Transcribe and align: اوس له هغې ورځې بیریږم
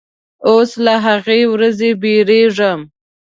اوس 0.47 0.71
له 0.85 0.93
هغې 1.05 1.41
ورځې 1.53 1.89
بیریږم 2.01 2.79